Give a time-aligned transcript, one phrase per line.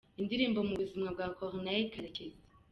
[0.21, 2.41] Indirimbo mu buzima bwa Corneille Karekezi.